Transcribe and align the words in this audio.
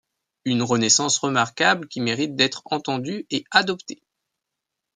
Une 0.45 0.63
renaissance 0.63 1.19
remarquable 1.19 1.87
qui 1.87 1.99
mérite 2.01 2.35
d'être 2.35 2.63
entendue 2.71 3.27
et 3.29 3.43
adoptée. 3.51 4.01